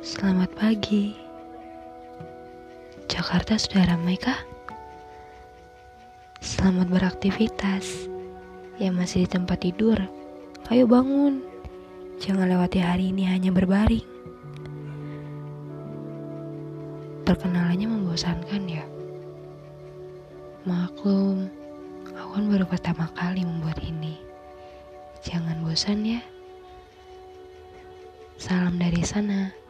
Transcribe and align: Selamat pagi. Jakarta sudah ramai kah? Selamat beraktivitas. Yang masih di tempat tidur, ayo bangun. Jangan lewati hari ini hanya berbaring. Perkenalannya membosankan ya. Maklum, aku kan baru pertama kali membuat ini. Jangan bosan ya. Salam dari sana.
Selamat 0.00 0.48
pagi. 0.56 1.12
Jakarta 3.04 3.60
sudah 3.60 3.84
ramai 3.84 4.16
kah? 4.16 4.40
Selamat 6.40 6.88
beraktivitas. 6.88 8.08
Yang 8.80 8.94
masih 8.96 9.18
di 9.20 9.28
tempat 9.28 9.60
tidur, 9.60 10.00
ayo 10.72 10.88
bangun. 10.88 11.44
Jangan 12.16 12.48
lewati 12.48 12.80
hari 12.80 13.12
ini 13.12 13.28
hanya 13.28 13.52
berbaring. 13.52 14.08
Perkenalannya 17.28 17.84
membosankan 17.84 18.62
ya. 18.72 18.88
Maklum, 20.64 21.52
aku 22.16 22.40
kan 22.40 22.44
baru 22.48 22.64
pertama 22.64 23.04
kali 23.12 23.44
membuat 23.44 23.76
ini. 23.84 24.16
Jangan 25.20 25.60
bosan 25.60 26.08
ya. 26.08 26.24
Salam 28.40 28.80
dari 28.80 29.04
sana. 29.04 29.60